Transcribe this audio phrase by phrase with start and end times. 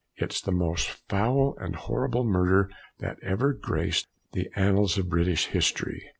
[0.15, 6.09] It's the most foul and horrible murder that ever graced the annals of British history